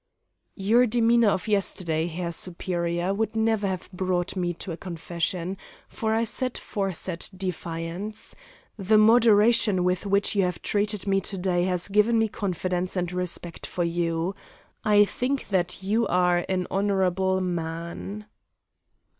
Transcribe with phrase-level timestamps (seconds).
[0.55, 5.57] "Your demeanour of yesterday, Herr Superior, would never have brought me to a confession,
[5.89, 8.35] for I set force at defiance.
[8.77, 13.13] The moderation with which you have treated me to day has given me confidence and
[13.13, 14.33] respect for you.
[14.83, 18.25] I think that you are an honourable man."